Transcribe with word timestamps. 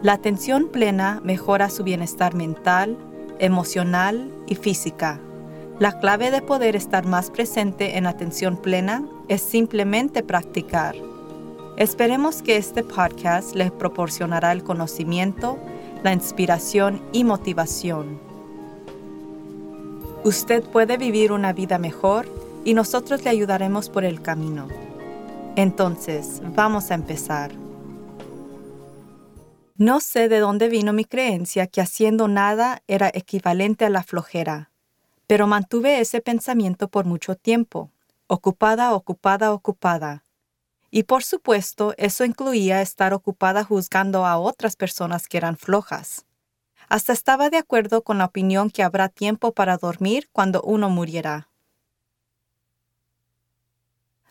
La 0.00 0.12
atención 0.12 0.68
plena 0.68 1.20
mejora 1.24 1.70
su 1.70 1.82
bienestar 1.82 2.32
mental, 2.32 2.96
emocional 3.40 4.30
y 4.46 4.54
física. 4.54 5.18
La 5.80 5.98
clave 5.98 6.30
de 6.30 6.40
poder 6.40 6.76
estar 6.76 7.04
más 7.04 7.30
presente 7.30 7.98
en 7.98 8.06
atención 8.06 8.56
plena 8.56 9.04
es 9.26 9.42
simplemente 9.42 10.22
practicar. 10.22 10.94
Esperemos 11.76 12.42
que 12.42 12.56
este 12.56 12.84
podcast 12.84 13.56
le 13.56 13.72
proporcionará 13.72 14.52
el 14.52 14.62
conocimiento, 14.62 15.58
la 16.04 16.12
inspiración 16.12 17.00
y 17.12 17.24
motivación. 17.24 18.20
Usted 20.22 20.62
puede 20.62 20.96
vivir 20.96 21.32
una 21.32 21.52
vida 21.52 21.78
mejor 21.78 22.28
y 22.64 22.74
nosotros 22.74 23.24
le 23.24 23.30
ayudaremos 23.30 23.90
por 23.90 24.04
el 24.04 24.22
camino. 24.22 24.68
Entonces, 25.56 26.40
vamos 26.54 26.92
a 26.92 26.94
empezar. 26.94 27.67
No 29.80 30.00
sé 30.00 30.28
de 30.28 30.40
dónde 30.40 30.68
vino 30.68 30.92
mi 30.92 31.04
creencia 31.04 31.68
que 31.68 31.80
haciendo 31.80 32.26
nada 32.26 32.82
era 32.88 33.12
equivalente 33.14 33.84
a 33.84 33.90
la 33.90 34.02
flojera, 34.02 34.72
pero 35.28 35.46
mantuve 35.46 36.00
ese 36.00 36.20
pensamiento 36.20 36.88
por 36.88 37.04
mucho 37.04 37.36
tiempo, 37.36 37.92
ocupada, 38.26 38.92
ocupada, 38.92 39.52
ocupada. 39.52 40.24
Y 40.90 41.04
por 41.04 41.22
supuesto, 41.22 41.94
eso 41.96 42.24
incluía 42.24 42.82
estar 42.82 43.14
ocupada 43.14 43.62
juzgando 43.62 44.26
a 44.26 44.36
otras 44.36 44.74
personas 44.74 45.28
que 45.28 45.36
eran 45.36 45.56
flojas. 45.56 46.26
Hasta 46.88 47.12
estaba 47.12 47.48
de 47.48 47.58
acuerdo 47.58 48.02
con 48.02 48.18
la 48.18 48.24
opinión 48.24 48.70
que 48.70 48.82
habrá 48.82 49.08
tiempo 49.08 49.52
para 49.52 49.76
dormir 49.76 50.28
cuando 50.32 50.60
uno 50.62 50.90
muriera. 50.90 51.50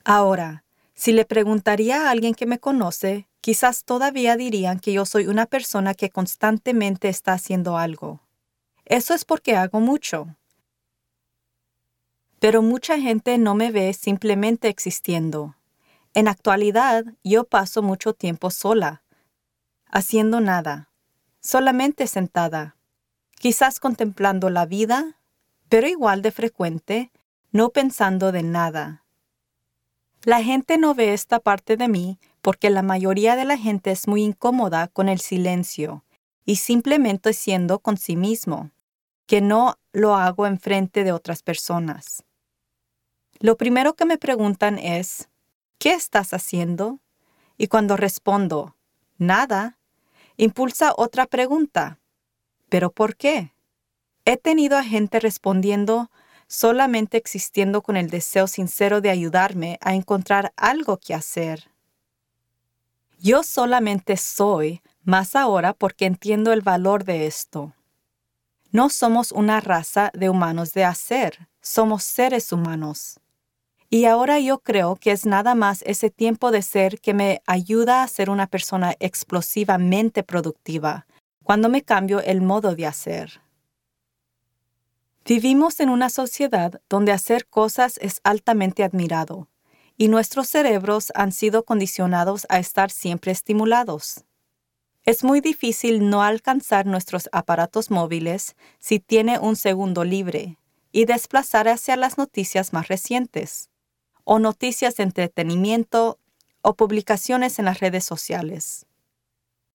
Ahora, 0.04 0.66
si 0.98 1.12
le 1.12 1.26
preguntaría 1.26 2.08
a 2.08 2.10
alguien 2.10 2.34
que 2.34 2.48
me 2.48 2.60
conoce, 2.60 3.28
quizás 3.40 3.84
todavía 3.84 4.36
dirían 4.36 4.80
que 4.80 4.94
yo 4.94 5.06
soy 5.06 5.28
una 5.28 5.46
persona 5.46 5.94
que 5.94 6.10
constantemente 6.10 7.08
está 7.08 7.34
haciendo 7.34 7.78
algo. 7.78 8.20
Eso 8.84 9.14
es 9.14 9.24
porque 9.24 9.56
hago 9.56 9.80
mucho. 9.80 10.36
Pero 12.40 12.64
mucha 12.64 13.00
gente 13.00 13.38
no 13.38 13.54
me 13.54 13.72
ve 13.72 13.94
simplemente 13.94 14.70
existiendo. 14.70 15.56
En 16.16 16.28
actualidad, 16.28 17.06
yo 17.24 17.44
paso 17.44 17.84
mucho 17.84 18.14
tiempo 18.14 18.50
sola, 18.50 19.04
haciendo 19.86 20.42
nada, 20.42 20.90
solamente 21.42 22.08
sentada, 22.08 22.76
quizás 23.38 23.80
contemplando 23.80 24.50
la 24.50 24.66
vida, 24.66 25.20
pero 25.70 25.88
igual 25.88 26.24
de 26.24 26.32
frecuente, 26.32 27.12
no 27.52 27.70
pensando 27.70 28.32
de 28.32 28.42
nada. 28.42 29.04
La 30.28 30.44
gente 30.44 30.78
no 30.78 30.94
ve 30.94 31.14
esta 31.14 31.40
parte 31.40 31.78
de 31.78 31.88
mí 31.88 32.20
porque 32.42 32.70
la 32.70 32.82
mayoría 32.82 33.38
de 33.38 33.46
la 33.46 33.58
gente 33.58 33.92
es 33.92 34.10
muy 34.10 34.24
incómoda 34.24 34.90
con 34.90 35.08
el 35.08 35.22
silencio 35.22 36.04
y 36.44 36.58
simplemente 36.58 37.32
siendo 37.32 37.80
con 37.80 37.96
sí 37.96 38.18
mismo, 38.18 38.72
que 39.26 39.40
no 39.40 39.78
lo 39.94 40.16
hago 40.16 40.46
en 40.46 40.60
frente 40.60 41.06
de 41.06 41.14
otras 41.14 41.44
personas. 41.44 42.26
Lo 43.40 43.56
primero 43.56 43.94
que 43.94 44.04
me 44.04 44.18
preguntan 44.18 44.80
es, 44.80 45.30
¿qué 45.78 45.94
estás 45.94 46.34
haciendo? 46.34 47.00
Y 47.58 47.68
cuando 47.68 47.96
respondo, 47.96 48.76
nada, 49.18 49.78
impulsa 50.36 50.92
otra 50.98 51.26
pregunta, 51.26 52.00
¿pero 52.68 52.92
por 52.92 53.16
qué? 53.16 53.54
He 54.26 54.36
tenido 54.36 54.78
a 54.78 54.84
gente 54.84 55.22
respondiendo 55.22 56.12
solamente 56.48 57.18
existiendo 57.18 57.82
con 57.82 57.98
el 57.98 58.10
deseo 58.10 58.48
sincero 58.48 59.02
de 59.02 59.10
ayudarme 59.10 59.78
a 59.82 59.94
encontrar 59.94 60.54
algo 60.56 60.98
que 60.98 61.14
hacer. 61.14 61.70
Yo 63.20 63.44
solamente 63.44 64.18
soy, 64.18 64.82
más 65.04 65.36
ahora 65.36 65.74
porque 65.74 66.06
entiendo 66.06 66.54
el 66.54 66.62
valor 66.62 67.04
de 67.04 67.28
esto. 67.28 67.74
No 68.72 68.90
somos 68.90 69.32
una 69.32 69.60
raza 69.60 70.12
de 70.14 70.30
humanos 70.30 70.74
de 70.74 70.86
hacer, 70.86 71.48
somos 71.62 72.04
seres 72.04 72.52
humanos. 72.52 73.20
Y 73.90 74.06
ahora 74.06 74.40
yo 74.40 74.60
creo 74.60 74.98
que 74.98 75.12
es 75.12 75.26
nada 75.26 75.56
más 75.56 75.82
ese 75.84 76.10
tiempo 76.10 76.52
de 76.52 76.62
ser 76.62 77.00
que 77.00 77.14
me 77.14 77.42
ayuda 77.48 78.04
a 78.04 78.08
ser 78.08 78.30
una 78.30 78.46
persona 78.46 78.96
explosivamente 79.00 80.24
productiva, 80.24 81.08
cuando 81.44 81.70
me 81.70 81.84
cambio 81.84 82.20
el 82.22 82.42
modo 82.42 82.76
de 82.76 82.86
hacer. 82.86 83.42
Vivimos 85.28 85.82
en 85.82 85.90
una 85.90 86.10
sociedad 86.10 86.82
donde 86.88 87.12
hacer 87.12 87.48
cosas 87.48 88.00
es 88.02 88.22
altamente 88.24 88.86
admirado 88.86 89.50
y 89.98 90.08
nuestros 90.08 90.48
cerebros 90.48 91.12
han 91.16 91.34
sido 91.34 91.66
condicionados 91.66 92.48
a 92.48 92.60
estar 92.60 92.92
siempre 92.92 93.34
estimulados. 93.34 94.24
Es 95.04 95.26
muy 95.26 95.42
difícil 95.42 96.10
no 96.10 96.24
alcanzar 96.24 96.86
nuestros 96.86 97.28
aparatos 97.34 97.92
móviles 97.92 98.56
si 98.80 99.02
tiene 99.02 99.38
un 99.38 99.58
segundo 99.58 100.06
libre 100.06 100.60
y 100.94 101.04
desplazar 101.04 101.68
hacia 101.68 101.98
las 101.98 102.18
noticias 102.18 102.72
más 102.72 102.88
recientes, 102.88 103.70
o 104.24 104.40
noticias 104.40 104.96
de 104.96 105.04
entretenimiento 105.04 106.20
o 106.62 106.76
publicaciones 106.76 107.60
en 107.60 107.66
las 107.66 107.82
redes 107.82 108.06
sociales. 108.06 108.87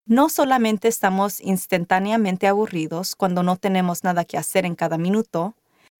No 0.09 0.27
solamente 0.27 0.87
estamos 0.87 1.39
instantáneamente 1.39 2.47
aburridos 2.47 3.15
cuando 3.15 3.43
no 3.43 3.57
tenemos 3.57 4.03
nada 4.03 4.25
que 4.25 4.39
hacer 4.39 4.65
en 4.65 4.73
cada 4.73 4.97
minuto, 4.97 5.53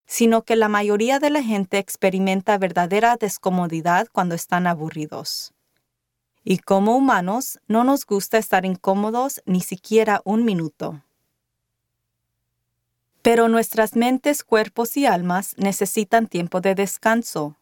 sino 0.07 0.41
que 0.41 0.55
la 0.55 0.67
mayoría 0.67 1.19
de 1.19 1.29
la 1.29 1.43
gente 1.43 1.77
experimenta 1.77 2.57
verdadera 2.57 3.17
descomodidad 3.17 4.07
cuando 4.11 4.33
están 4.33 4.65
aburridos. 4.65 5.53
Y 6.43 6.57
como 6.57 6.97
humanos 6.97 7.59
no 7.67 7.83
nos 7.83 8.03
gusta 8.03 8.39
estar 8.39 8.65
incómodos 8.65 9.43
ni 9.45 9.61
siquiera 9.61 10.21
un 10.23 10.43
minuto. 10.43 11.03
Pero 13.21 13.47
nuestras 13.47 13.95
mentes, 13.95 14.43
cuerpos 14.43 14.97
y 14.97 15.05
almas 15.05 15.53
necesitan 15.57 16.25
tiempo 16.25 16.61
de 16.61 16.73
descanso. 16.73 17.57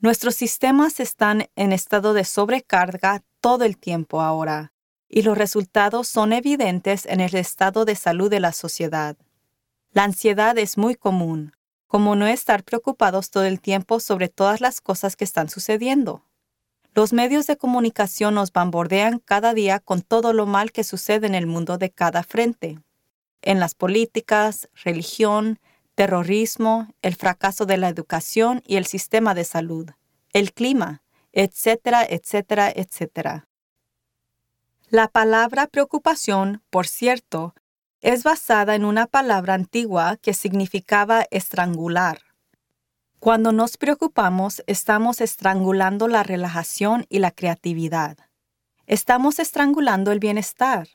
Nuestros 0.00 0.34
sistemas 0.34 0.98
están 0.98 1.48
en 1.54 1.72
estado 1.72 2.14
de 2.14 2.24
sobrecarga 2.24 3.22
todo 3.40 3.64
el 3.64 3.78
tiempo 3.78 4.20
ahora, 4.20 4.72
y 5.08 5.22
los 5.22 5.36
resultados 5.36 6.08
son 6.08 6.32
evidentes 6.32 7.06
en 7.06 7.20
el 7.20 7.34
estado 7.34 7.84
de 7.84 7.94
salud 7.94 8.30
de 8.30 8.40
la 8.40 8.52
sociedad. 8.52 9.16
La 9.92 10.04
ansiedad 10.04 10.58
es 10.58 10.76
muy 10.76 10.94
común, 10.94 11.52
como 11.86 12.14
no 12.14 12.26
estar 12.26 12.62
preocupados 12.62 13.30
todo 13.30 13.44
el 13.44 13.60
tiempo 13.60 14.00
sobre 14.00 14.28
todas 14.28 14.60
las 14.60 14.80
cosas 14.80 15.16
que 15.16 15.24
están 15.24 15.48
sucediendo. 15.48 16.24
Los 16.94 17.12
medios 17.12 17.46
de 17.46 17.56
comunicación 17.56 18.34
nos 18.34 18.52
bombardean 18.52 19.18
cada 19.18 19.54
día 19.54 19.80
con 19.80 20.02
todo 20.02 20.32
lo 20.32 20.46
mal 20.46 20.72
que 20.72 20.84
sucede 20.84 21.26
en 21.26 21.34
el 21.34 21.46
mundo 21.46 21.78
de 21.78 21.90
cada 21.90 22.22
frente, 22.22 22.78
en 23.40 23.60
las 23.60 23.74
políticas, 23.74 24.68
religión, 24.84 25.58
terrorismo, 25.94 26.88
el 27.02 27.16
fracaso 27.16 27.66
de 27.66 27.76
la 27.76 27.88
educación 27.88 28.62
y 28.66 28.76
el 28.76 28.86
sistema 28.86 29.34
de 29.34 29.44
salud, 29.44 29.90
el 30.32 30.52
clima, 30.52 31.02
etcétera, 31.32 32.06
etcétera, 32.08 32.70
etcétera. 32.74 33.47
La 34.90 35.06
palabra 35.06 35.66
preocupación, 35.66 36.62
por 36.70 36.86
cierto, 36.86 37.54
es 38.00 38.22
basada 38.22 38.74
en 38.74 38.86
una 38.86 39.06
palabra 39.06 39.52
antigua 39.52 40.16
que 40.16 40.32
significaba 40.32 41.26
estrangular. 41.30 42.20
Cuando 43.18 43.52
nos 43.52 43.76
preocupamos, 43.76 44.62
estamos 44.66 45.20
estrangulando 45.20 46.08
la 46.08 46.22
relajación 46.22 47.04
y 47.10 47.18
la 47.18 47.32
creatividad. 47.32 48.16
Estamos 48.86 49.38
estrangulando 49.38 50.10
el 50.10 50.20
bienestar. 50.20 50.88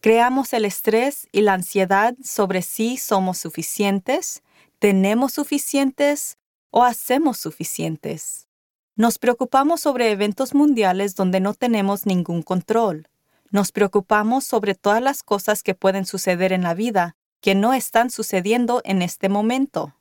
Creamos 0.00 0.54
el 0.54 0.64
estrés 0.64 1.28
y 1.30 1.42
la 1.42 1.52
ansiedad 1.52 2.14
sobre 2.24 2.62
si 2.62 2.96
somos 2.96 3.36
suficientes, 3.36 4.42
tenemos 4.78 5.34
suficientes 5.34 6.38
o 6.70 6.82
hacemos 6.82 7.36
suficientes. 7.36 8.48
Nos 8.96 9.18
preocupamos 9.18 9.82
sobre 9.82 10.12
eventos 10.12 10.54
mundiales 10.54 11.14
donde 11.14 11.40
no 11.40 11.52
tenemos 11.52 12.06
ningún 12.06 12.42
control 12.42 13.06
nos 13.50 13.72
preocupamos 13.72 14.44
sobre 14.44 14.74
todas 14.74 15.02
las 15.02 15.22
cosas 15.22 15.62
que 15.62 15.74
pueden 15.74 16.06
suceder 16.06 16.52
en 16.52 16.62
la 16.62 16.74
vida 16.74 17.16
que 17.40 17.54
no 17.54 17.72
están 17.72 18.10
sucediendo 18.10 18.80
en 18.84 19.02
este 19.02 19.28
momento. 19.28 19.94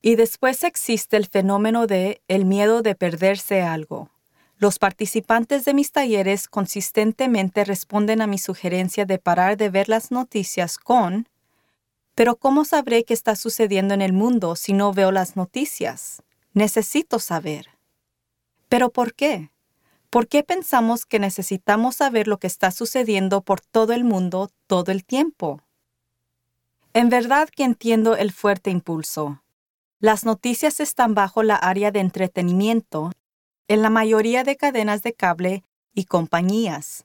Y 0.00 0.16
después 0.16 0.62
existe 0.62 1.16
el 1.16 1.26
fenómeno 1.26 1.86
de 1.86 2.22
el 2.28 2.44
miedo 2.44 2.82
de 2.82 2.94
perderse 2.94 3.62
algo. 3.62 4.10
Los 4.56 4.78
participantes 4.78 5.64
de 5.64 5.74
mis 5.74 5.92
talleres 5.92 6.48
consistentemente 6.48 7.64
responden 7.64 8.20
a 8.20 8.26
mi 8.26 8.38
sugerencia 8.38 9.04
de 9.04 9.18
parar 9.18 9.56
de 9.56 9.70
ver 9.70 9.88
las 9.88 10.10
noticias 10.10 10.78
con 10.78 11.28
Pero 12.14 12.36
¿cómo 12.36 12.64
sabré 12.64 13.04
qué 13.04 13.14
está 13.14 13.36
sucediendo 13.36 13.94
en 13.94 14.02
el 14.02 14.12
mundo 14.12 14.56
si 14.56 14.72
no 14.72 14.92
veo 14.92 15.12
las 15.12 15.36
noticias? 15.36 16.22
Necesito 16.52 17.20
saber. 17.20 17.68
¿Pero 18.68 18.90
por 18.90 19.14
qué? 19.14 19.50
¿Por 20.10 20.26
qué 20.26 20.42
pensamos 20.42 21.04
que 21.04 21.18
necesitamos 21.18 21.96
saber 21.96 22.28
lo 22.28 22.38
que 22.38 22.46
está 22.46 22.70
sucediendo 22.70 23.42
por 23.42 23.60
todo 23.60 23.92
el 23.92 24.04
mundo 24.04 24.50
todo 24.66 24.90
el 24.90 25.04
tiempo? 25.04 25.60
En 26.94 27.10
verdad 27.10 27.48
que 27.50 27.64
entiendo 27.64 28.16
el 28.16 28.32
fuerte 28.32 28.70
impulso. 28.70 29.42
Las 30.00 30.24
noticias 30.24 30.80
están 30.80 31.14
bajo 31.14 31.42
la 31.42 31.56
área 31.56 31.90
de 31.90 32.00
entretenimiento 32.00 33.12
en 33.68 33.82
la 33.82 33.90
mayoría 33.90 34.44
de 34.44 34.56
cadenas 34.56 35.02
de 35.02 35.12
cable 35.12 35.64
y 35.92 36.04
compañías, 36.04 37.04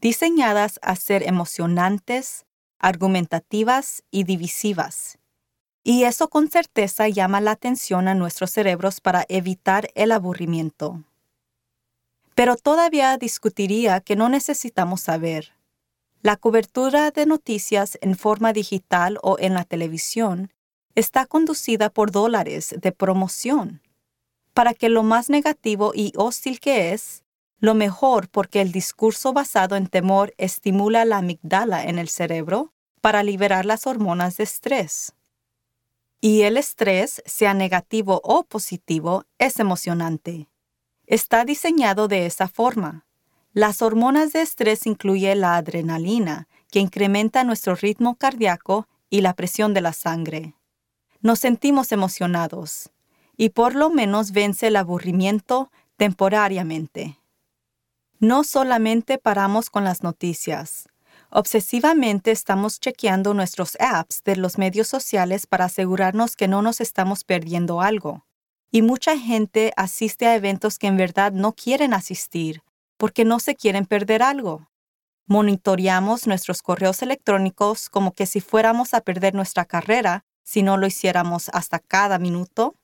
diseñadas 0.00 0.78
a 0.82 0.94
ser 0.94 1.26
emocionantes, 1.26 2.46
argumentativas 2.78 4.04
y 4.12 4.24
divisivas. 4.24 5.18
Y 5.82 6.04
eso 6.04 6.28
con 6.28 6.48
certeza 6.48 7.08
llama 7.08 7.40
la 7.40 7.50
atención 7.50 8.06
a 8.06 8.14
nuestros 8.14 8.52
cerebros 8.52 9.00
para 9.00 9.24
evitar 9.28 9.88
el 9.94 10.12
aburrimiento. 10.12 11.02
Pero 12.34 12.56
todavía 12.56 13.16
discutiría 13.16 14.00
que 14.00 14.16
no 14.16 14.28
necesitamos 14.28 15.02
saber. 15.02 15.52
La 16.22 16.36
cobertura 16.36 17.10
de 17.10 17.26
noticias 17.26 17.98
en 18.00 18.16
forma 18.16 18.52
digital 18.52 19.18
o 19.22 19.36
en 19.38 19.54
la 19.54 19.64
televisión 19.64 20.52
está 20.94 21.26
conducida 21.26 21.90
por 21.90 22.10
dólares 22.10 22.74
de 22.80 22.92
promoción, 22.92 23.82
para 24.52 24.74
que 24.74 24.88
lo 24.88 25.02
más 25.02 25.28
negativo 25.28 25.92
y 25.94 26.12
hostil 26.16 26.60
que 26.60 26.92
es, 26.92 27.24
lo 27.58 27.74
mejor 27.74 28.28
porque 28.28 28.60
el 28.60 28.72
discurso 28.72 29.32
basado 29.32 29.76
en 29.76 29.86
temor 29.86 30.34
estimula 30.38 31.04
la 31.04 31.18
amigdala 31.18 31.84
en 31.84 31.98
el 31.98 32.08
cerebro 32.08 32.72
para 33.00 33.22
liberar 33.22 33.64
las 33.64 33.86
hormonas 33.86 34.36
de 34.36 34.44
estrés. 34.44 35.14
Y 36.20 36.42
el 36.42 36.56
estrés, 36.56 37.22
sea 37.26 37.52
negativo 37.52 38.20
o 38.24 38.44
positivo, 38.44 39.24
es 39.38 39.58
emocionante. 39.58 40.48
Está 41.06 41.44
diseñado 41.44 42.08
de 42.08 42.26
esa 42.26 42.48
forma. 42.48 43.04
Las 43.52 43.82
hormonas 43.82 44.32
de 44.32 44.40
estrés 44.40 44.86
incluyen 44.86 45.40
la 45.40 45.56
adrenalina, 45.56 46.48
que 46.70 46.80
incrementa 46.80 47.44
nuestro 47.44 47.74
ritmo 47.74 48.16
cardíaco 48.16 48.88
y 49.10 49.20
la 49.20 49.34
presión 49.34 49.74
de 49.74 49.80
la 49.80 49.92
sangre. 49.92 50.54
Nos 51.20 51.38
sentimos 51.38 51.92
emocionados, 51.92 52.90
y 53.36 53.50
por 53.50 53.74
lo 53.74 53.90
menos 53.90 54.32
vence 54.32 54.68
el 54.68 54.76
aburrimiento 54.76 55.70
temporariamente. 55.96 57.18
No 58.18 58.42
solamente 58.42 59.18
paramos 59.18 59.70
con 59.70 59.84
las 59.84 60.02
noticias. 60.02 60.88
Obsesivamente 61.30 62.30
estamos 62.30 62.80
chequeando 62.80 63.34
nuestros 63.34 63.76
apps 63.78 64.22
de 64.24 64.36
los 64.36 64.56
medios 64.56 64.88
sociales 64.88 65.46
para 65.46 65.66
asegurarnos 65.66 66.34
que 66.34 66.48
no 66.48 66.62
nos 66.62 66.80
estamos 66.80 67.24
perdiendo 67.24 67.80
algo. 67.80 68.24
Y 68.74 68.82
mucha 68.82 69.16
gente 69.16 69.72
asiste 69.76 70.26
a 70.26 70.34
eventos 70.34 70.80
que 70.80 70.88
en 70.88 70.96
verdad 70.96 71.30
no 71.30 71.52
quieren 71.52 71.94
asistir 71.94 72.64
porque 72.96 73.24
no 73.24 73.38
se 73.38 73.54
quieren 73.54 73.86
perder 73.86 74.20
algo. 74.20 74.68
Monitoreamos 75.28 76.26
nuestros 76.26 76.60
correos 76.60 77.00
electrónicos 77.00 77.88
como 77.88 78.14
que 78.14 78.26
si 78.26 78.40
fuéramos 78.40 78.92
a 78.92 79.00
perder 79.02 79.32
nuestra 79.32 79.64
carrera 79.64 80.24
si 80.42 80.64
no 80.64 80.76
lo 80.76 80.88
hiciéramos 80.88 81.50
hasta 81.50 81.78
cada 81.78 82.18
minuto. 82.18 82.74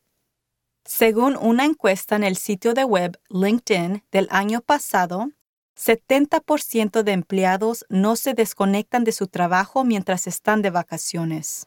Según 0.84 1.36
una 1.36 1.64
encuesta 1.64 2.14
en 2.14 2.22
el 2.22 2.36
sitio 2.36 2.72
de 2.72 2.84
web 2.84 3.18
LinkedIn 3.28 4.04
del 4.12 4.28
año 4.30 4.60
pasado, 4.60 5.32
70% 5.76 7.02
de 7.02 7.10
empleados 7.10 7.84
no 7.88 8.14
se 8.14 8.34
desconectan 8.34 9.02
de 9.02 9.10
su 9.10 9.26
trabajo 9.26 9.82
mientras 9.82 10.28
están 10.28 10.62
de 10.62 10.70
vacaciones. 10.70 11.66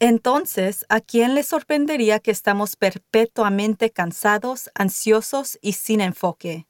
Entonces, 0.00 0.84
¿a 0.88 1.00
quién 1.00 1.34
le 1.34 1.42
sorprendería 1.44 2.18
que 2.18 2.32
estamos 2.32 2.76
perpetuamente 2.76 3.90
cansados, 3.90 4.70
ansiosos 4.74 5.58
y 5.62 5.74
sin 5.74 6.00
enfoque? 6.00 6.66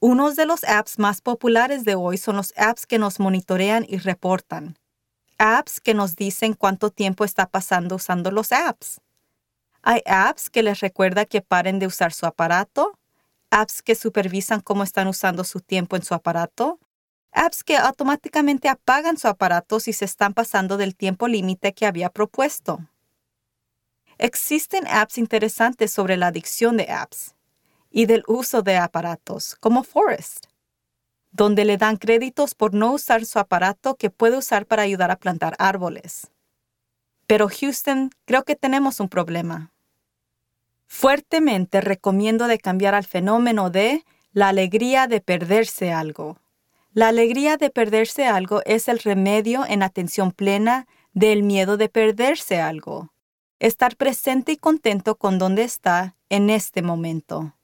Unos 0.00 0.36
de 0.36 0.46
los 0.46 0.64
apps 0.64 0.98
más 0.98 1.20
populares 1.20 1.84
de 1.84 1.94
hoy 1.94 2.18
son 2.18 2.36
los 2.36 2.52
apps 2.56 2.86
que 2.86 2.98
nos 2.98 3.18
monitorean 3.20 3.84
y 3.88 3.96
reportan. 3.96 4.78
Apps 5.38 5.80
que 5.80 5.94
nos 5.94 6.14
dicen 6.14 6.54
cuánto 6.54 6.90
tiempo 6.90 7.24
está 7.24 7.46
pasando 7.46 7.96
usando 7.96 8.30
los 8.30 8.52
apps. 8.52 9.00
Hay 9.82 10.02
apps 10.06 10.50
que 10.50 10.62
les 10.62 10.80
recuerda 10.80 11.24
que 11.24 11.40
paren 11.40 11.78
de 11.78 11.86
usar 11.86 12.12
su 12.12 12.26
aparato, 12.26 12.98
apps 13.50 13.82
que 13.82 13.94
supervisan 13.94 14.60
cómo 14.60 14.82
están 14.82 15.08
usando 15.08 15.42
su 15.42 15.60
tiempo 15.60 15.96
en 15.96 16.02
su 16.02 16.14
aparato, 16.14 16.78
apps 17.32 17.62
que 17.62 17.76
automáticamente 17.76 18.68
apagan 18.68 19.16
su 19.16 19.28
aparato 19.28 19.80
si 19.80 19.92
se 19.92 20.04
están 20.04 20.34
pasando 20.34 20.76
del 20.76 20.96
tiempo 20.96 21.28
límite 21.28 21.72
que 21.72 21.86
había 21.86 22.10
propuesto. 22.10 22.80
Existen 24.18 24.86
apps 24.88 25.18
interesantes 25.18 25.92
sobre 25.92 26.16
la 26.16 26.28
adicción 26.28 26.76
de 26.76 26.90
apps 26.90 27.34
y 27.90 28.06
del 28.06 28.24
uso 28.26 28.62
de 28.62 28.76
aparatos, 28.76 29.56
como 29.60 29.84
Forest, 29.84 30.46
donde 31.30 31.64
le 31.64 31.76
dan 31.76 31.96
créditos 31.96 32.54
por 32.54 32.74
no 32.74 32.92
usar 32.92 33.24
su 33.24 33.38
aparato 33.38 33.94
que 33.94 34.10
puede 34.10 34.36
usar 34.36 34.66
para 34.66 34.82
ayudar 34.82 35.10
a 35.10 35.16
plantar 35.16 35.54
árboles. 35.58 36.30
Pero 37.26 37.48
Houston, 37.48 38.10
creo 38.24 38.44
que 38.44 38.56
tenemos 38.56 39.00
un 39.00 39.08
problema. 39.08 39.72
Fuertemente 40.86 41.80
recomiendo 41.80 42.46
de 42.46 42.58
cambiar 42.58 42.94
al 42.94 43.04
fenómeno 43.04 43.70
de 43.70 44.04
la 44.32 44.48
alegría 44.48 45.06
de 45.06 45.20
perderse 45.20 45.92
algo. 45.92 46.38
La 46.94 47.08
alegría 47.08 47.56
de 47.56 47.70
perderse 47.70 48.26
algo 48.26 48.62
es 48.64 48.88
el 48.88 48.98
remedio 48.98 49.64
en 49.66 49.82
atención 49.82 50.32
plena 50.32 50.86
del 51.12 51.42
miedo 51.42 51.76
de 51.76 51.88
perderse 51.88 52.60
algo. 52.60 53.12
Estar 53.58 53.96
presente 53.96 54.52
y 54.52 54.56
contento 54.56 55.16
con 55.16 55.38
donde 55.38 55.64
está 55.64 56.16
en 56.28 56.48
este 56.48 56.80
momento. 56.80 57.54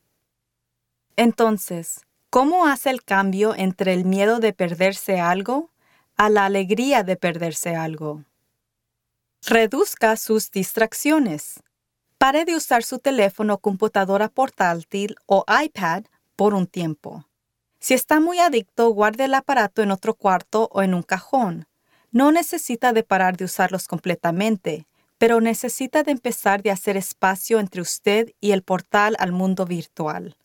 Entonces, 1.16 2.02
¿cómo 2.30 2.66
hace 2.66 2.90
el 2.90 3.02
cambio 3.02 3.54
entre 3.56 3.94
el 3.94 4.04
miedo 4.04 4.40
de 4.40 4.52
perderse 4.52 5.20
algo 5.20 5.70
a 6.16 6.28
la 6.28 6.44
alegría 6.44 7.02
de 7.02 7.16
perderse 7.16 7.74
algo? 7.76 8.24
Reduzca 9.46 10.16
sus 10.16 10.50
distracciones. 10.50 11.62
Pare 12.18 12.44
de 12.44 12.56
usar 12.56 12.82
su 12.82 12.98
teléfono, 12.98 13.58
computadora 13.58 14.28
portátil 14.28 15.16
o 15.26 15.44
iPad 15.48 16.04
por 16.36 16.54
un 16.54 16.66
tiempo. 16.66 17.24
Si 17.84 17.92
está 17.92 18.18
muy 18.18 18.38
adicto, 18.38 18.88
guarde 18.94 19.26
el 19.26 19.34
aparato 19.34 19.82
en 19.82 19.90
otro 19.90 20.14
cuarto 20.14 20.70
o 20.72 20.80
en 20.80 20.94
un 20.94 21.02
cajón. 21.02 21.66
No 22.12 22.32
necesita 22.32 22.94
de 22.94 23.02
parar 23.02 23.36
de 23.36 23.44
usarlos 23.44 23.88
completamente, 23.88 24.86
pero 25.18 25.42
necesita 25.42 26.02
de 26.02 26.12
empezar 26.12 26.62
de 26.62 26.70
hacer 26.70 26.96
espacio 26.96 27.60
entre 27.60 27.82
usted 27.82 28.32
y 28.40 28.52
el 28.52 28.62
portal 28.62 29.16
al 29.18 29.32
mundo 29.32 29.66
virtual. 29.66 30.38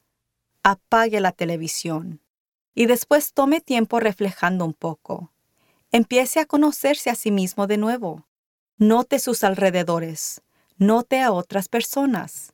Apague 0.63 1.21
la 1.21 1.31
televisión 1.31 2.19
y 2.75 2.87
después 2.87 3.31
tome 3.31 3.61
tiempo 3.61 4.01
reflejando 4.01 4.65
un 4.65 4.73
poco. 4.73 5.31
Empiece 5.93 6.41
a 6.41 6.45
conocerse 6.45 7.09
a 7.09 7.15
sí 7.15 7.31
mismo 7.31 7.67
de 7.67 7.77
nuevo. 7.77 8.27
Note 8.75 9.17
sus 9.17 9.45
alrededores. 9.45 10.41
Note 10.77 11.21
a 11.21 11.31
otras 11.31 11.69
personas. 11.69 12.51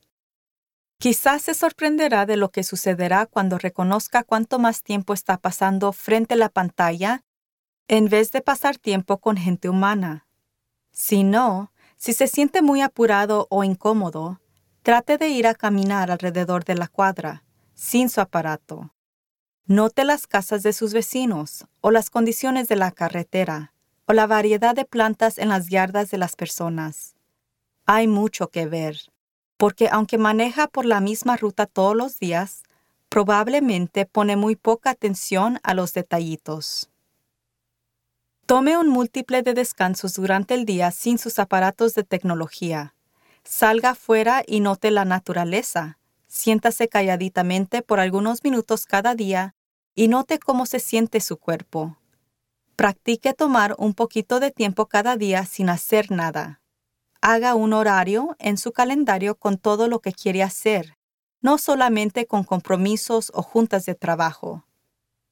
Quizás 0.97 1.43
se 1.43 1.53
sorprenderá 1.53 2.25
de 2.25 2.37
lo 2.37 2.51
que 2.51 2.63
sucederá 2.63 3.25
cuando 3.25 3.57
reconozca 3.57 4.23
cuánto 4.23 4.59
más 4.59 4.81
tiempo 4.81 5.13
está 5.13 5.37
pasando 5.37 5.91
frente 5.91 6.35
a 6.35 6.37
la 6.37 6.49
pantalla 6.49 7.23
en 7.87 8.09
vez 8.09 8.31
de 8.31 8.41
pasar 8.41 8.77
tiempo 8.77 9.19
con 9.19 9.37
gente 9.37 9.69
humana. 9.69 10.25
Si 10.91 11.23
no, 11.23 11.71
si 11.97 12.13
se 12.13 12.27
siente 12.27 12.61
muy 12.61 12.81
apurado 12.81 13.47
o 13.49 13.63
incómodo, 13.63 14.39
trate 14.81 15.17
de 15.17 15.29
ir 15.29 15.47
a 15.47 15.55
caminar 15.55 16.11
alrededor 16.11 16.63
de 16.63 16.75
la 16.75 16.87
cuadra, 16.87 17.43
sin 17.73 18.09
su 18.09 18.21
aparato. 18.21 18.93
Note 19.65 20.03
las 20.05 20.27
casas 20.27 20.63
de 20.63 20.73
sus 20.73 20.93
vecinos, 20.93 21.65
o 21.81 21.91
las 21.91 22.09
condiciones 22.09 22.67
de 22.67 22.75
la 22.75 22.91
carretera, 22.91 23.73
o 24.05 24.13
la 24.13 24.27
variedad 24.27 24.75
de 24.75 24.85
plantas 24.85 25.37
en 25.37 25.49
las 25.49 25.67
yardas 25.69 26.11
de 26.11 26.17
las 26.17 26.35
personas. 26.35 27.15
Hay 27.85 28.07
mucho 28.07 28.49
que 28.49 28.67
ver, 28.67 28.97
porque 29.57 29.89
aunque 29.91 30.17
maneja 30.17 30.67
por 30.67 30.85
la 30.85 30.99
misma 30.99 31.37
ruta 31.37 31.65
todos 31.65 31.95
los 31.95 32.19
días, 32.19 32.63
probablemente 33.09 34.05
pone 34.05 34.35
muy 34.35 34.55
poca 34.55 34.89
atención 34.89 35.59
a 35.63 35.73
los 35.73 35.93
detallitos. 35.93 36.89
Tome 38.45 38.77
un 38.77 38.89
múltiple 38.89 39.41
de 39.41 39.53
descansos 39.53 40.13
durante 40.13 40.53
el 40.53 40.65
día 40.65 40.91
sin 40.91 41.17
sus 41.17 41.39
aparatos 41.39 41.95
de 41.95 42.03
tecnología. 42.03 42.93
Salga 43.43 43.91
afuera 43.91 44.43
y 44.45 44.59
note 44.59 44.91
la 44.91 45.05
naturaleza. 45.05 45.97
Siéntase 46.27 46.87
calladitamente 46.87 47.81
por 47.81 47.99
algunos 47.99 48.43
minutos 48.43 48.85
cada 48.85 49.15
día 49.15 49.55
y 49.95 50.09
note 50.09 50.37
cómo 50.37 50.65
se 50.65 50.79
siente 50.79 51.21
su 51.21 51.37
cuerpo. 51.37 51.97
Practique 52.75 53.33
tomar 53.33 53.75
un 53.77 53.93
poquito 53.93 54.39
de 54.39 54.51
tiempo 54.51 54.87
cada 54.87 55.15
día 55.15 55.45
sin 55.45 55.69
hacer 55.69 56.11
nada. 56.11 56.61
Haga 57.27 57.55
un 57.55 57.73
horario 57.73 58.35
en 58.37 58.55
su 58.55 58.71
calendario 58.71 59.33
con 59.33 59.57
todo 59.57 59.87
lo 59.87 59.99
que 59.99 60.13
quiere 60.13 60.43
hacer, 60.43 60.95
no 61.41 61.57
solamente 61.57 62.27
con 62.27 62.43
compromisos 62.43 63.31
o 63.33 63.41
juntas 63.41 63.87
de 63.87 63.95
trabajo. 63.95 64.63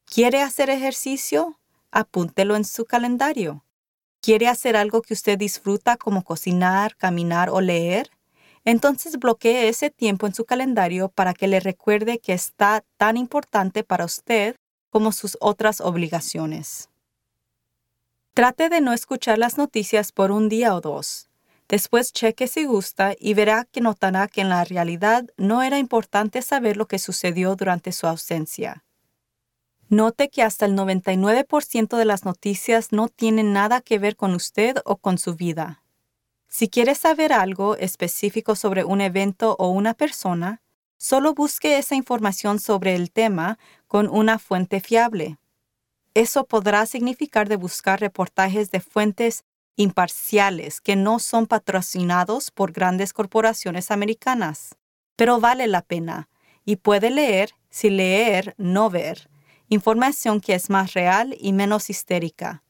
¿Quiere 0.04 0.42
hacer 0.42 0.72
ejercicio? 0.72 1.60
Apúntelo 1.92 2.56
en 2.56 2.66
su 2.66 2.86
calendario. 2.86 3.64
¿Quiere 4.22 4.48
hacer 4.48 4.76
algo 4.76 5.04
que 5.04 5.14
usted 5.14 5.38
disfruta 5.38 5.96
como 5.96 6.24
cocinar, 6.24 6.96
caminar 6.96 7.52
o 7.52 7.62
leer? 7.62 8.10
Entonces 8.66 9.20
bloquee 9.20 9.70
ese 9.70 9.92
tiempo 9.92 10.26
en 10.26 10.34
su 10.34 10.46
calendario 10.46 11.10
para 11.10 11.36
que 11.36 11.48
le 11.48 11.60
recuerde 11.60 12.18
que 12.18 12.34
está 12.34 12.84
tan 12.98 13.18
importante 13.18 13.84
para 13.84 14.06
usted 14.06 14.56
como 14.90 15.12
sus 15.12 15.38
otras 15.40 15.80
obligaciones. 15.80 16.90
Trate 18.34 18.70
de 18.70 18.82
no 18.82 18.94
escuchar 18.94 19.38
las 19.38 19.60
noticias 19.60 20.12
por 20.12 20.32
un 20.32 20.50
día 20.50 20.74
o 20.74 20.82
dos. 20.82 21.30
Después 21.70 22.12
cheque 22.12 22.48
si 22.48 22.66
gusta 22.66 23.14
y 23.20 23.34
verá 23.34 23.66
que 23.66 23.82
notará 23.82 24.28
que 24.28 24.42
en 24.42 24.50
la 24.50 24.64
realidad 24.64 25.26
no 25.38 25.64
era 25.64 25.80
importante 25.80 26.42
saber 26.42 26.78
lo 26.78 26.88
que 26.88 27.00
sucedió 27.00 27.56
durante 27.56 27.92
su 27.92 28.08
ausencia. 28.08 28.84
Note 29.90 30.30
que 30.30 30.44
hasta 30.44 30.66
el 30.66 30.76
99% 30.76 31.98
de 31.98 32.06
las 32.06 32.26
noticias 32.26 32.92
no 32.92 33.10
tienen 33.10 33.54
nada 33.54 33.82
que 33.82 34.00
ver 34.00 34.16
con 34.16 34.34
usted 34.34 34.78
o 34.86 34.98
con 34.98 35.18
su 35.18 35.36
vida. 35.36 35.84
Si 36.48 36.68
quiere 36.70 36.96
saber 36.96 37.34
algo 37.34 37.78
específico 37.78 38.56
sobre 38.56 38.84
un 38.84 39.02
evento 39.02 39.56
o 39.58 39.70
una 39.70 39.94
persona, 39.94 40.62
solo 40.98 41.34
busque 41.34 41.78
esa 41.78 41.96
información 41.96 42.60
sobre 42.60 42.96
el 42.96 43.12
tema 43.12 43.58
con 43.88 44.08
una 44.08 44.40
fuente 44.40 44.80
fiable. 44.80 45.38
Eso 46.14 46.46
podrá 46.46 46.86
significar 46.86 47.50
de 47.50 47.56
buscar 47.56 48.00
reportajes 48.00 48.70
de 48.72 48.82
fuentes 48.82 49.46
imparciales 49.76 50.82
que 50.82 50.96
no 50.96 51.20
son 51.20 51.48
patrocinados 51.48 52.52
por 52.52 52.72
grandes 52.72 53.14
corporaciones 53.14 53.92
americanas. 53.92 54.76
Pero 55.16 55.40
vale 55.40 55.68
la 55.68 55.82
pena 55.82 56.30
y 56.66 56.78
puede 56.78 57.10
leer, 57.10 57.56
si 57.70 57.90
leer, 57.90 58.56
no 58.58 58.90
ver, 58.90 59.30
información 59.70 60.40
que 60.40 60.56
es 60.56 60.70
más 60.70 60.94
real 60.94 61.36
y 61.40 61.54
menos 61.54 61.90
histérica. 61.90 62.64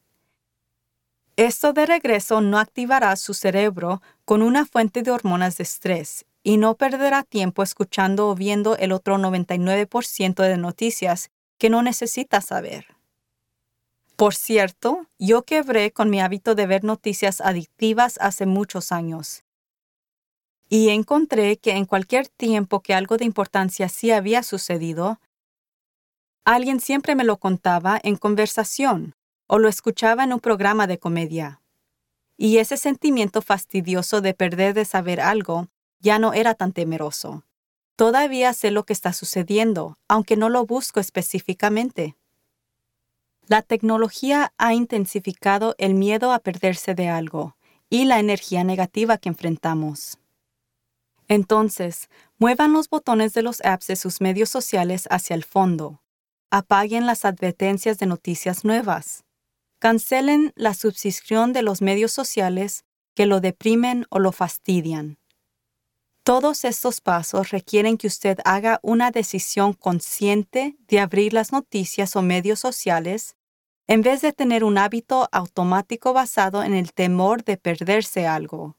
Esto 1.35 1.73
de 1.73 1.85
regreso 1.85 2.41
no 2.41 2.59
activará 2.59 3.15
su 3.15 3.33
cerebro 3.33 4.01
con 4.23 4.41
una 4.41 4.65
fuente 4.65 5.01
de 5.01 5.11
hormonas 5.11 5.57
de 5.57 5.63
estrés 5.63 6.25
y 6.43 6.57
no 6.57 6.75
perderá 6.75 7.23
tiempo 7.23 7.63
escuchando 7.63 8.29
o 8.29 8.35
viendo 8.35 8.77
el 8.77 8.91
otro 8.91 9.17
99% 9.17 10.43
de 10.43 10.57
noticias 10.57 11.31
que 11.57 11.69
no 11.69 11.81
necesita 11.81 12.41
saber. 12.41 12.85
Por 14.15 14.35
cierto, 14.35 15.07
yo 15.19 15.43
quebré 15.43 15.91
con 15.91 16.09
mi 16.09 16.21
hábito 16.21 16.55
de 16.55 16.67
ver 16.67 16.83
noticias 16.83 17.41
adictivas 17.41 18.17
hace 18.21 18.45
muchos 18.45 18.91
años. 18.91 19.43
Y 20.69 20.89
encontré 20.89 21.57
que 21.57 21.71
en 21.71 21.85
cualquier 21.85 22.27
tiempo 22.27 22.81
que 22.81 22.93
algo 22.93 23.17
de 23.17 23.25
importancia 23.25 23.89
sí 23.89 24.11
había 24.11 24.43
sucedido, 24.43 25.19
Alguien 26.45 26.81
siempre 26.81 27.15
me 27.15 27.23
lo 27.23 27.37
contaba 27.37 27.97
en 28.03 28.17
conversación 28.17 29.15
o 29.47 29.59
lo 29.59 29.69
escuchaba 29.69 30.25
en 30.25 30.33
un 30.33 30.41
programa 30.41 30.87
de 30.87 30.99
comedia. 30.99 31.61
Y 32.35 32.57
ese 32.57 32.75
sentimiento 32.75 33.41
fastidioso 33.41 34.19
de 34.19 34.33
perder 34.33 34.73
de 34.73 34.83
saber 34.83 35.21
algo 35.21 35.69
ya 35.99 36.19
no 36.19 36.33
era 36.33 36.53
tan 36.53 36.73
temeroso. 36.73 37.45
Todavía 37.95 38.51
sé 38.51 38.71
lo 38.71 38.83
que 38.83 38.91
está 38.91 39.13
sucediendo, 39.13 39.97
aunque 40.09 40.35
no 40.35 40.49
lo 40.49 40.65
busco 40.65 40.99
específicamente. 40.99 42.17
La 43.47 43.61
tecnología 43.61 44.53
ha 44.57 44.73
intensificado 44.73 45.75
el 45.77 45.93
miedo 45.93 46.31
a 46.31 46.39
perderse 46.39 46.95
de 46.95 47.09
algo 47.09 47.55
y 47.89 48.05
la 48.05 48.19
energía 48.19 48.63
negativa 48.63 49.17
que 49.17 49.29
enfrentamos. 49.29 50.17
Entonces, 51.27 52.09
muevan 52.37 52.73
los 52.73 52.89
botones 52.89 53.33
de 53.33 53.43
los 53.43 53.63
apps 53.65 53.87
de 53.87 53.95
sus 53.95 54.21
medios 54.21 54.49
sociales 54.49 55.07
hacia 55.09 55.35
el 55.35 55.43
fondo 55.43 56.03
apaguen 56.53 57.07
las 57.07 57.25
advertencias 57.25 57.97
de 57.97 58.05
noticias 58.05 58.63
nuevas. 58.63 59.23
Cancelen 59.79 60.53
la 60.55 60.75
suscripción 60.75 61.51
de 61.51 61.63
los 61.63 61.81
medios 61.81 62.11
sociales 62.11 62.85
que 63.15 63.25
lo 63.25 63.41
deprimen 63.41 64.05
o 64.11 64.19
lo 64.19 64.31
fastidian. 64.31 65.17
Todos 66.23 66.63
estos 66.63 67.01
pasos 67.01 67.49
requieren 67.49 67.97
que 67.97 68.07
usted 68.07 68.39
haga 68.45 68.79
una 68.81 69.11
decisión 69.11 69.73
consciente 69.73 70.77
de 70.87 71.01
abrir 71.01 71.33
las 71.33 71.51
noticias 71.51 72.15
o 72.15 72.21
medios 72.21 72.61
sociales 72.61 73.35
en 73.87 74.03
vez 74.03 74.21
de 74.21 74.31
tener 74.31 74.63
un 74.63 74.77
hábito 74.77 75.27
automático 75.33 76.13
basado 76.13 76.63
en 76.63 76.75
el 76.75 76.93
temor 76.93 77.43
de 77.43 77.57
perderse 77.57 78.25
algo. 78.25 78.77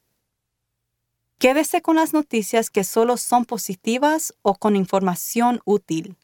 Quédese 1.37 1.83
con 1.83 1.97
las 1.97 2.13
noticias 2.13 2.71
que 2.71 2.83
solo 2.83 3.15
son 3.15 3.45
positivas 3.45 4.33
o 4.41 4.55
con 4.55 4.75
información 4.75 5.61
útil. 5.65 6.17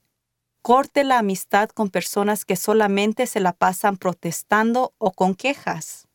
Corte 0.63 1.03
la 1.03 1.19
amistad 1.19 1.69
con 1.69 1.91
personas 1.91 2.45
que 2.45 2.55
solamente 2.55 3.27
se 3.27 3.39
la 3.39 3.53
pasan 3.53 3.97
protestando 3.97 4.95
o 4.97 5.11
con 5.11 5.35
quejas. 5.35 6.07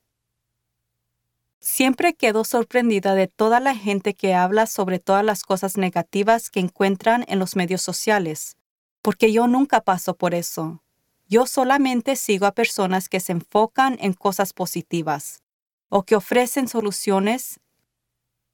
Siempre 1.68 2.14
quedo 2.14 2.44
sorprendida 2.44 3.16
de 3.16 3.26
toda 3.26 3.58
la 3.58 3.74
gente 3.74 4.14
que 4.14 4.34
habla 4.34 4.66
sobre 4.66 5.00
todas 5.00 5.24
las 5.24 5.42
cosas 5.42 5.76
negativas 5.76 6.48
que 6.48 6.60
encuentran 6.60 7.24
en 7.26 7.40
los 7.40 7.56
medios 7.56 7.82
sociales, 7.82 8.56
porque 9.02 9.32
yo 9.32 9.48
nunca 9.48 9.80
paso 9.80 10.14
por 10.14 10.32
eso. 10.32 10.84
Yo 11.26 11.44
solamente 11.44 12.14
sigo 12.14 12.46
a 12.46 12.54
personas 12.54 13.08
que 13.08 13.18
se 13.18 13.32
enfocan 13.32 13.98
en 14.00 14.12
cosas 14.12 14.52
positivas, 14.52 15.42
o 15.88 16.04
que 16.04 16.14
ofrecen 16.14 16.68
soluciones, 16.68 17.58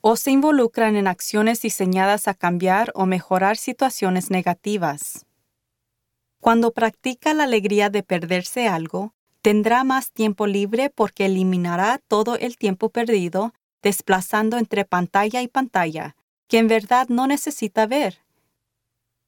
o 0.00 0.16
se 0.16 0.30
involucran 0.30 0.96
en 0.96 1.06
acciones 1.06 1.60
diseñadas 1.60 2.28
a 2.28 2.34
cambiar 2.34 2.92
o 2.94 3.04
mejorar 3.04 3.58
situaciones 3.58 4.30
negativas. 4.30 5.26
Cuando 6.40 6.72
practica 6.72 7.34
la 7.34 7.44
alegría 7.44 7.90
de 7.90 8.02
perderse 8.02 8.68
algo, 8.68 9.12
tendrá 9.42 9.84
más 9.84 10.12
tiempo 10.12 10.46
libre 10.46 10.90
porque 10.90 11.26
eliminará 11.26 12.00
todo 12.08 12.36
el 12.36 12.56
tiempo 12.56 12.88
perdido 12.88 13.52
desplazando 13.82 14.58
entre 14.58 14.84
pantalla 14.84 15.42
y 15.42 15.48
pantalla, 15.48 16.16
que 16.48 16.58
en 16.58 16.68
verdad 16.68 17.08
no 17.08 17.26
necesita 17.26 17.86
ver. 17.86 18.20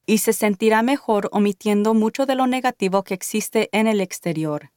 Y 0.05 0.19
se 0.19 0.33
sentirá 0.33 0.81
mejor 0.81 1.29
omitiendo 1.31 1.93
mucho 1.93 2.25
de 2.25 2.35
lo 2.35 2.47
negativo 2.47 3.03
que 3.03 3.13
existe 3.13 3.69
en 3.71 3.87
el 3.87 3.99
exterior. 3.99 4.71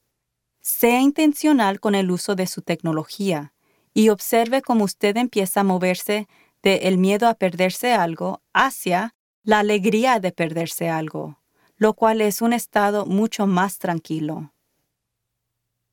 Sea 0.59 0.99
intencional 0.99 1.79
con 1.79 1.95
el 1.95 2.11
uso 2.11 2.35
de 2.35 2.45
su 2.45 2.61
tecnología 2.61 3.53
y 3.93 4.09
observe 4.09 4.61
cómo 4.61 4.83
usted 4.83 5.15
empieza 5.17 5.61
a 5.61 5.63
moverse 5.63 6.27
de 6.61 6.75
el 6.83 6.97
miedo 6.97 7.27
a 7.27 7.35
perderse 7.35 7.93
algo 7.93 8.41
hacia 8.53 9.15
la 9.43 9.59
alegría 9.59 10.19
de 10.19 10.31
perderse 10.31 10.89
algo 10.89 11.39
lo 11.79 11.93
cual 11.93 12.19
es 12.19 12.41
un 12.41 12.53
estado 12.53 13.05
mucho 13.05 13.47
más 13.47 13.79
tranquilo. 13.79 14.51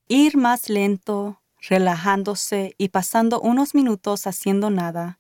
Ir 0.09 0.37
más 0.37 0.69
lento, 0.69 1.43
relajándose 1.61 2.75
y 2.79 2.89
pasando 2.89 3.41
unos 3.41 3.75
minutos 3.75 4.27
haciendo 4.27 4.71
nada, 4.71 5.19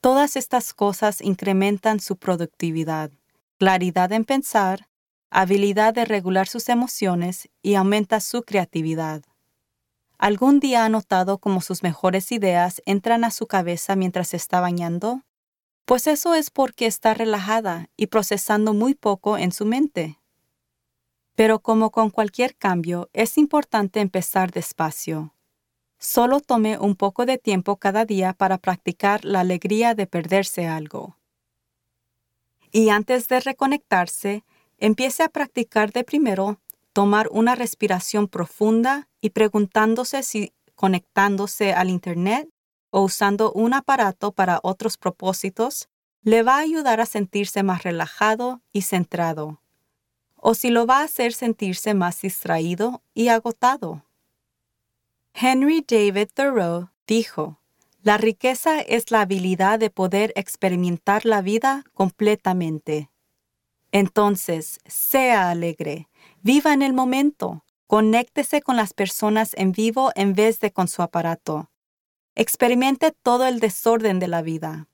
todas 0.00 0.36
estas 0.36 0.74
cosas 0.74 1.20
incrementan 1.20 2.00
su 2.00 2.16
productividad, 2.16 3.10
claridad 3.58 4.12
en 4.12 4.24
pensar, 4.24 4.88
habilidad 5.30 5.94
de 5.94 6.04
regular 6.04 6.48
sus 6.48 6.68
emociones 6.68 7.48
y 7.62 7.74
aumenta 7.74 8.20
su 8.20 8.42
creatividad. 8.42 9.22
¿Algún 10.18 10.60
día 10.60 10.84
ha 10.84 10.88
notado 10.88 11.38
cómo 11.38 11.60
sus 11.60 11.82
mejores 11.82 12.30
ideas 12.30 12.82
entran 12.84 13.24
a 13.24 13.30
su 13.30 13.46
cabeza 13.46 13.96
mientras 13.96 14.34
está 14.34 14.60
bañando? 14.60 15.22
pues 15.90 16.06
eso 16.06 16.36
es 16.36 16.50
porque 16.50 16.86
está 16.86 17.14
relajada 17.14 17.88
y 17.96 18.06
procesando 18.06 18.74
muy 18.74 18.94
poco 18.94 19.36
en 19.36 19.50
su 19.50 19.66
mente. 19.66 20.19
Pero 21.40 21.60
como 21.60 21.90
con 21.90 22.10
cualquier 22.10 22.54
cambio, 22.54 23.08
es 23.14 23.38
importante 23.38 24.00
empezar 24.00 24.50
despacio. 24.50 25.34
Solo 25.96 26.40
tome 26.40 26.76
un 26.76 26.96
poco 26.96 27.24
de 27.24 27.38
tiempo 27.38 27.76
cada 27.76 28.04
día 28.04 28.34
para 28.34 28.58
practicar 28.58 29.24
la 29.24 29.40
alegría 29.40 29.94
de 29.94 30.06
perderse 30.06 30.66
algo. 30.66 31.16
Y 32.70 32.90
antes 32.90 33.26
de 33.28 33.40
reconectarse, 33.40 34.44
empiece 34.76 35.22
a 35.22 35.30
practicar 35.30 35.92
de 35.92 36.04
primero 36.04 36.60
tomar 36.92 37.26
una 37.30 37.54
respiración 37.54 38.28
profunda 38.28 39.08
y 39.22 39.30
preguntándose 39.30 40.22
si 40.22 40.52
conectándose 40.74 41.72
al 41.72 41.88
Internet 41.88 42.50
o 42.90 43.00
usando 43.00 43.50
un 43.52 43.72
aparato 43.72 44.32
para 44.32 44.60
otros 44.62 44.98
propósitos 44.98 45.88
le 46.20 46.42
va 46.42 46.56
a 46.56 46.60
ayudar 46.60 47.00
a 47.00 47.06
sentirse 47.06 47.62
más 47.62 47.82
relajado 47.82 48.60
y 48.74 48.82
centrado, 48.82 49.62
o 50.40 50.54
si 50.54 50.70
lo 50.70 50.86
va 50.86 51.00
a 51.00 51.04
hacer 51.04 51.32
sentirse 51.32 51.94
más 51.94 52.20
distraído 52.20 53.02
y 53.14 53.28
agotado. 53.28 54.04
Henry 55.34 55.84
David 55.86 56.28
Thoreau 56.34 56.88
dijo, 57.06 57.60
La 58.02 58.16
riqueza 58.16 58.80
es 58.80 59.10
la 59.10 59.22
habilidad 59.22 59.78
de 59.78 59.90
poder 59.90 60.32
experimentar 60.36 61.24
la 61.26 61.42
vida 61.42 61.84
completamente. 61.94 63.10
Entonces, 63.92 64.78
sea 64.86 65.50
alegre, 65.50 66.08
viva 66.42 66.72
en 66.72 66.82
el 66.82 66.92
momento, 66.92 67.64
conéctese 67.86 68.62
con 68.62 68.76
las 68.76 68.94
personas 68.94 69.52
en 69.54 69.72
vivo 69.72 70.10
en 70.14 70.34
vez 70.34 70.60
de 70.60 70.72
con 70.72 70.88
su 70.88 71.02
aparato 71.02 71.70
experimente 72.40 73.12
todo 73.22 73.46
el 73.46 73.60
desorden 73.60 74.18
de 74.18 74.26
la 74.26 74.40
vida. 74.40 74.88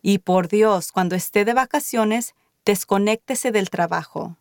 Y 0.00 0.18
por 0.18 0.48
Dios, 0.48 0.92
cuando 0.92 1.14
esté 1.14 1.44
de 1.44 1.52
vacaciones, 1.52 2.34
desconéctese 2.64 3.52
del 3.52 3.68
trabajo. 3.68 4.36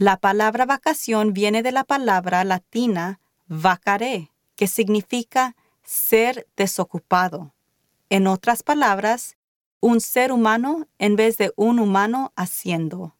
La 0.00 0.16
palabra 0.16 0.64
vacación 0.64 1.34
viene 1.34 1.62
de 1.62 1.72
la 1.72 1.84
palabra 1.84 2.42
latina 2.44 3.20
vacare, 3.48 4.30
que 4.56 4.66
significa 4.66 5.56
ser 5.82 6.48
desocupado. 6.56 7.52
En 8.08 8.26
otras 8.26 8.62
palabras, 8.62 9.36
un 9.78 10.00
ser 10.00 10.32
humano 10.32 10.86
en 10.98 11.16
vez 11.16 11.36
de 11.36 11.52
un 11.54 11.78
humano 11.78 12.32
haciendo. 12.34 13.14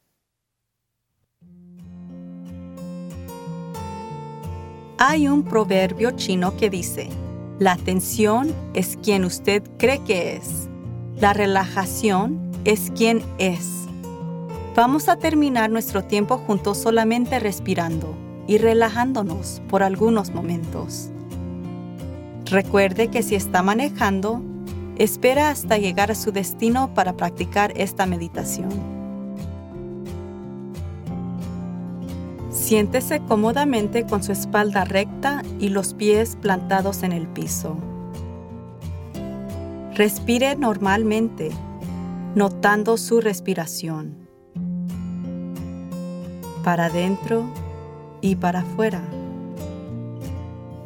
Hay 4.96 5.28
un 5.28 5.42
proverbio 5.42 6.12
chino 6.12 6.56
que 6.56 6.70
dice, 6.70 7.10
la 7.58 7.72
atención 7.72 8.54
es 8.72 8.96
quien 9.02 9.26
usted 9.26 9.62
cree 9.76 10.02
que 10.04 10.36
es. 10.36 10.70
La 11.16 11.34
relajación 11.34 12.50
es 12.64 12.90
quien 12.96 13.22
es. 13.36 13.89
Vamos 14.80 15.10
a 15.10 15.16
terminar 15.16 15.68
nuestro 15.68 16.04
tiempo 16.04 16.38
juntos 16.38 16.78
solamente 16.78 17.38
respirando 17.38 18.16
y 18.46 18.56
relajándonos 18.56 19.60
por 19.68 19.82
algunos 19.82 20.30
momentos. 20.30 21.10
Recuerde 22.46 23.08
que 23.08 23.22
si 23.22 23.34
está 23.34 23.62
manejando, 23.62 24.40
espera 24.96 25.50
hasta 25.50 25.76
llegar 25.76 26.10
a 26.10 26.14
su 26.14 26.32
destino 26.32 26.94
para 26.94 27.14
practicar 27.14 27.74
esta 27.76 28.06
meditación. 28.06 28.70
Siéntese 32.50 33.20
cómodamente 33.28 34.06
con 34.06 34.22
su 34.22 34.32
espalda 34.32 34.86
recta 34.86 35.42
y 35.58 35.68
los 35.68 35.92
pies 35.92 36.38
plantados 36.40 37.02
en 37.02 37.12
el 37.12 37.26
piso. 37.26 37.76
Respire 39.94 40.56
normalmente, 40.56 41.50
notando 42.34 42.96
su 42.96 43.20
respiración. 43.20 44.19
Para 46.64 46.86
adentro 46.86 47.44
y 48.20 48.36
para 48.36 48.60
afuera. 48.60 49.02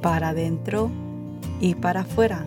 Para 0.02 0.30
adentro 0.30 0.90
y 1.60 1.74
para 1.74 2.00
afuera. 2.00 2.46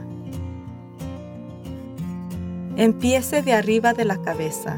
Empiece 2.75 3.41
de 3.41 3.53
arriba 3.53 3.93
de 3.93 4.05
la 4.05 4.21
cabeza 4.21 4.77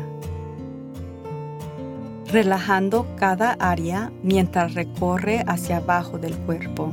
relajando 2.31 3.07
cada 3.15 3.53
área 3.53 4.11
mientras 4.23 4.73
recorre 4.73 5.43
hacia 5.47 5.77
abajo 5.77 6.17
del 6.17 6.37
cuerpo. 6.37 6.91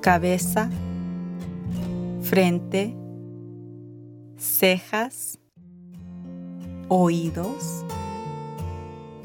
Cabeza, 0.00 0.70
frente, 2.22 2.94
cejas, 4.36 5.38
oídos, 6.88 7.84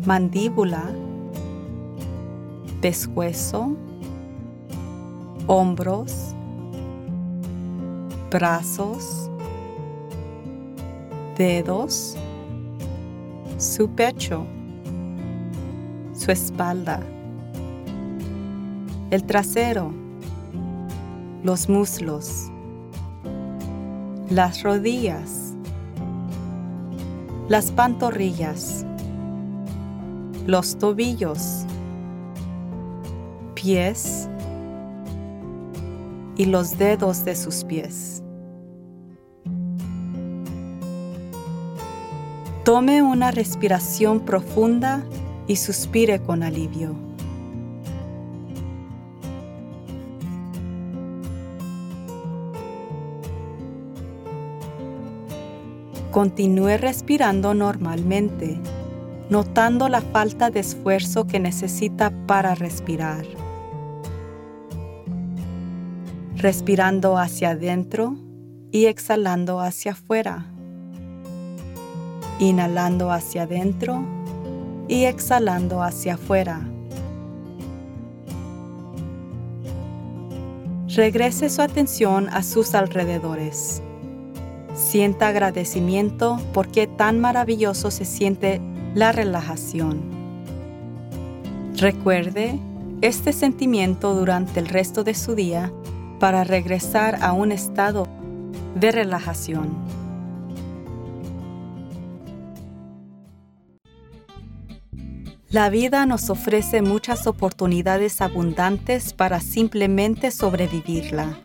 mandíbula, 0.05 0.91
pescuezo, 2.81 3.75
hombros, 5.47 6.33
brazos, 8.31 9.29
dedos, 11.37 12.15
su 13.57 13.89
pecho, 13.89 14.45
su 16.13 16.31
espalda, 16.31 17.01
el 19.11 19.23
trasero, 19.23 19.91
los 21.43 21.67
muslos, 21.67 22.51
las 24.29 24.61
rodillas, 24.63 25.48
las 27.49 27.71
pantorrillas, 27.71 28.85
los 30.45 30.77
tobillos, 30.77 31.65
pies 33.55 34.29
y 36.37 36.45
los 36.45 36.77
dedos 36.77 37.25
de 37.25 37.35
sus 37.35 37.63
pies. 37.63 38.21
Tome 42.63 43.01
una 43.01 43.31
respiración 43.31 44.19
profunda 44.19 45.03
y 45.47 45.55
suspire 45.55 46.21
con 46.21 46.43
alivio. 46.43 47.08
Continúe 56.11 56.77
respirando 56.77 57.53
normalmente, 57.53 58.59
notando 59.29 59.89
la 59.89 60.01
falta 60.01 60.49
de 60.49 60.59
esfuerzo 60.59 61.27
que 61.27 61.39
necesita 61.39 62.11
para 62.25 62.55
respirar. 62.55 63.25
Respirando 66.35 67.17
hacia 67.17 67.51
adentro 67.51 68.15
y 68.71 68.85
exhalando 68.85 69.59
hacia 69.59 69.91
afuera 69.91 70.45
inhalando 72.39 73.11
hacia 73.11 73.43
adentro 73.43 74.01
y 74.87 75.03
exhalando 75.03 75.83
hacia 75.83 76.15
afuera. 76.15 76.61
Regrese 80.95 81.49
su 81.49 81.61
atención 81.61 82.29
a 82.29 82.41
sus 82.41 82.73
alrededores. 82.73 83.83
Sienta 84.89 85.27
agradecimiento 85.27 86.39
porque 86.51 86.87
tan 86.87 87.19
maravilloso 87.19 87.91
se 87.91 88.05
siente 88.05 88.59
la 88.95 89.11
relajación. 89.11 90.01
Recuerde 91.75 92.57
este 93.01 93.31
sentimiento 93.31 94.15
durante 94.15 94.59
el 94.59 94.67
resto 94.67 95.03
de 95.03 95.13
su 95.13 95.35
día 95.35 95.71
para 96.19 96.43
regresar 96.43 97.19
a 97.21 97.33
un 97.33 97.51
estado 97.51 98.07
de 98.73 98.91
relajación. 98.91 99.77
La 105.51 105.69
vida 105.69 106.07
nos 106.07 106.31
ofrece 106.31 106.81
muchas 106.81 107.27
oportunidades 107.27 108.21
abundantes 108.21 109.13
para 109.13 109.39
simplemente 109.39 110.31
sobrevivirla. 110.31 111.37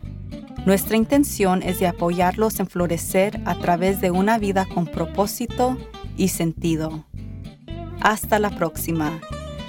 Nuestra 0.65 0.97
intención 0.97 1.61
es 1.61 1.79
de 1.79 1.87
apoyarlos 1.87 2.59
en 2.59 2.67
florecer 2.67 3.39
a 3.45 3.55
través 3.55 4.01
de 4.01 4.11
una 4.11 4.37
vida 4.39 4.65
con 4.65 4.87
propósito 4.87 5.77
y 6.17 6.29
sentido. 6.29 7.05
Hasta 8.01 8.39
la 8.39 8.49
próxima. 8.49 9.19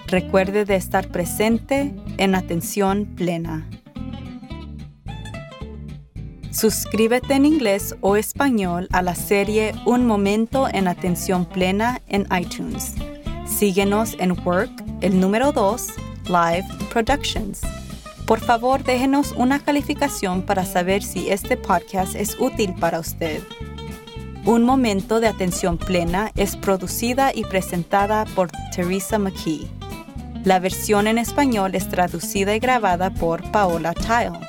Recuerde 0.09 0.65
de 0.65 0.77
estar 0.77 1.09
presente 1.09 1.95
en 2.17 2.35
atención 2.35 3.07
plena. 3.17 3.69
Suscríbete 6.51 7.35
en 7.35 7.45
inglés 7.45 7.97
o 8.01 8.17
español 8.17 8.89
a 8.93 9.03
la 9.03 9.15
serie 9.15 9.75
Un 9.85 10.07
Momento 10.07 10.69
en 10.73 10.89
Atención 10.89 11.45
Plena 11.45 12.01
en 12.09 12.27
iTunes 12.35 12.95
Síguenos 13.47 14.17
en 14.19 14.33
Work, 14.45 14.71
el 15.01 15.19
número 15.19 15.51
2, 15.51 15.87
Live 16.27 16.67
Productions. 16.93 17.63
Por 18.27 18.41
favor, 18.41 18.83
déjenos 18.83 19.33
una 19.37 19.61
calificación 19.61 20.43
para 20.43 20.65
saber 20.65 21.05
si 21.05 21.31
este 21.31 21.57
podcast 21.57 22.17
es 22.17 22.37
útil 22.41 22.75
para 22.75 22.99
usted. 22.99 23.41
Un 24.45 24.65
momento 24.65 25.21
de 25.21 25.29
atención 25.29 25.79
plena 25.79 26.33
es 26.35 26.57
producida 26.57 27.33
y 27.33 27.45
presentada 27.45 28.25
por 28.35 28.51
Teresa 28.75 29.21
McKee. 29.21 29.69
La 30.45 30.59
versión 30.59 31.07
en 31.07 31.19
español 31.19 31.77
es 31.77 31.89
traducida 31.89 32.55
y 32.57 32.59
grabada 32.59 33.11
por 33.11 33.49
Paola 33.53 33.95
Tile. 33.95 34.41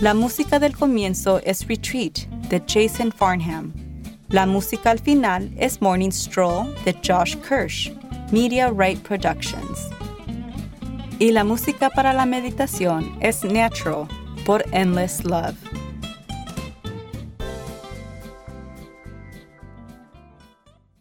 La 0.00 0.14
música 0.14 0.58
del 0.58 0.74
comienzo 0.74 1.38
es 1.44 1.66
Retreat 1.68 2.20
de 2.48 2.62
Jason 2.66 3.12
Farnham. 3.12 3.74
La 4.28 4.46
música 4.46 4.90
al 4.90 4.98
final 4.98 5.52
es 5.58 5.82
Morning 5.82 6.10
Stroll 6.10 6.74
de 6.86 6.94
Josh 7.06 7.36
Kirsch. 7.46 7.92
Media 8.32 8.70
Right 8.70 8.98
Productions. 9.02 10.01
Y 11.22 11.30
la 11.30 11.44
música 11.44 11.88
para 11.88 12.12
la 12.12 12.26
meditación 12.26 13.16
es 13.20 13.44
Natural 13.44 14.08
por 14.44 14.64
Endless 14.72 15.24
Love. 15.24 15.54